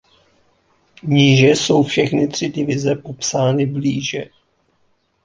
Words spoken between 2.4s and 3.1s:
divize